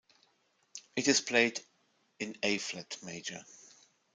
[0.95, 1.59] It is played
[2.17, 3.45] in A-flat major.